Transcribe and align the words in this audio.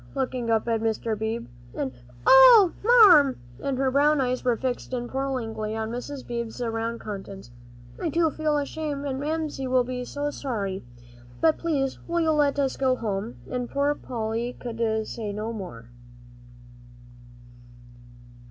looking 0.15 0.49
up 0.49 0.67
at 0.67 0.81
Mr. 0.81 1.15
Beebe, 1.15 1.45
and, 1.75 1.91
"Oh, 2.25 2.73
marm!" 2.83 3.37
and 3.61 3.77
her 3.77 3.91
brown 3.91 4.19
eyes 4.19 4.43
were 4.43 4.57
fixed 4.57 4.93
imploringly 4.93 5.75
on 5.75 5.91
Mrs. 5.91 6.25
Beebe's 6.25 6.59
round 6.59 6.99
countenance, 6.99 7.51
"I 8.01 8.09
do 8.09 8.31
feel 8.31 8.53
so 8.53 8.57
ashamed, 8.57 9.05
and 9.05 9.19
Mamsie 9.19 9.67
will 9.67 9.83
be 9.83 10.03
so 10.03 10.31
sorry. 10.31 10.83
But 11.39 11.59
please 11.59 11.99
will 12.07 12.21
you 12.21 12.31
let 12.31 12.57
us 12.57 12.77
go 12.77 12.95
home?" 12.95 13.35
And 13.51 13.69
poor 13.69 13.93
Polly 13.93 14.57
could 14.59 14.81
say 15.07 15.31
no 15.31 15.53
more. 15.53 15.91